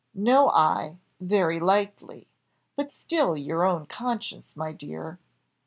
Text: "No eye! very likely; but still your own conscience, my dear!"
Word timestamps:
"No 0.15 0.49
eye! 0.49 0.97
very 1.19 1.59
likely; 1.59 2.25
but 2.75 2.91
still 2.91 3.37
your 3.37 3.63
own 3.63 3.85
conscience, 3.85 4.55
my 4.55 4.71
dear!" 4.71 5.19